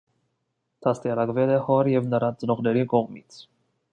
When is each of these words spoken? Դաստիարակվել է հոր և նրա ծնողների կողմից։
Դաստիարակվել 0.85 1.53
է 1.57 1.59
հոր 1.67 1.91
և 1.95 2.09
նրա 2.15 2.31
ծնողների 2.39 2.85
կողմից։ 2.97 3.41